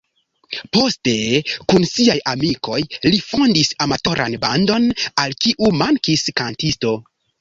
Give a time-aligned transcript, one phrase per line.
[0.75, 1.11] Poste,
[1.73, 4.89] kun siaj amikoj, li fondis amatoran bandon,
[5.25, 6.97] al kiu mankis kantisto.